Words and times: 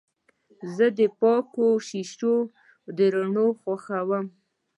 زه 0.75 0.85
د 0.97 0.99
پاکو 1.19 1.65
شیشو 1.87 2.33
روڼوالی 3.13 3.47
خوښوم. 3.61 4.25